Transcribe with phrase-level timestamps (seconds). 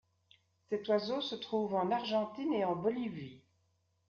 [0.71, 3.43] Cet oiseau se trouve en Argentine et en Bolivie.